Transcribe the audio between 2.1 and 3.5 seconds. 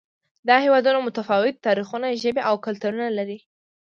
ژبې او کلتورونه لري.